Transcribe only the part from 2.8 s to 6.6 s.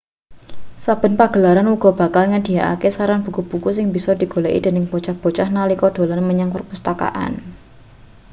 saran buku-buku sing bisa digoleki dening bocah-bocah nalika dolan menyang